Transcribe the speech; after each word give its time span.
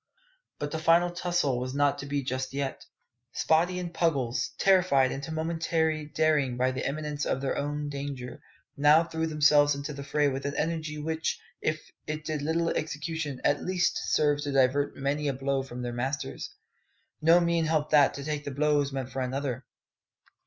But 0.57 0.71
the 0.71 0.79
"final 0.79 1.11
tussle" 1.11 1.59
was 1.59 1.75
not 1.75 1.99
to 1.99 2.07
be 2.07 2.23
just 2.23 2.55
yet. 2.55 2.87
Spottie 3.35 3.77
and 3.79 3.93
Puggles, 3.93 4.49
terrified 4.57 5.11
into 5.11 5.31
momentary 5.31 6.05
daring 6.07 6.57
by 6.57 6.71
the 6.71 6.83
imminence 6.87 7.23
of 7.23 7.39
their 7.39 7.55
own 7.55 7.87
danger, 7.87 8.41
now 8.75 9.03
threw 9.03 9.27
themselves 9.27 9.75
into 9.75 9.93
the 9.93 10.03
fray 10.03 10.27
with 10.27 10.43
an 10.47 10.55
energy 10.55 10.97
which, 10.97 11.39
if 11.61 11.91
it 12.07 12.25
did 12.25 12.41
little 12.41 12.71
execution, 12.71 13.41
at 13.43 13.63
least 13.63 13.99
served 14.11 14.41
to 14.45 14.51
divert 14.51 14.95
many 14.97 15.27
a 15.27 15.33
blow 15.33 15.61
from 15.61 15.83
their 15.83 15.93
masters. 15.93 16.49
No 17.21 17.39
mean 17.39 17.65
help 17.65 17.91
that 17.91 18.15
to 18.15 18.23
take 18.23 18.43
the 18.43 18.49
blows 18.49 18.91
meant 18.91 19.11
for 19.11 19.21
another. 19.21 19.65